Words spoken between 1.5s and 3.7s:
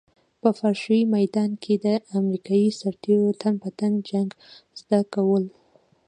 کې امريکايي سرتېرو تن په